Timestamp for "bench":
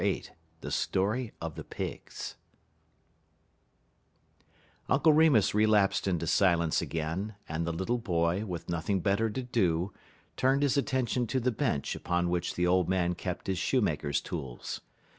11.51-11.93